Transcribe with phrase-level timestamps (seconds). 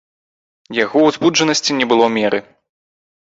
[0.83, 2.39] Яго ўзбуджанасці не было меры.